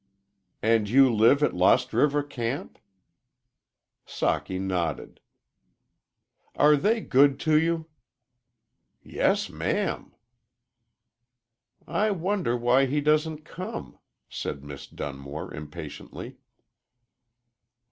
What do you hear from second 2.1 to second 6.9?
camp?" Socky nodded. "Are